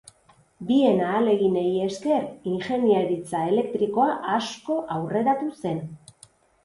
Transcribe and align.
Bien 0.69 1.01
ahaleginei 1.07 1.65
esker 1.87 2.25
ingeniaritza 2.53 3.43
elektrikoa 3.53 4.11
asko 4.41 4.79
aurreratu 4.97 5.53
zen. 5.63 5.87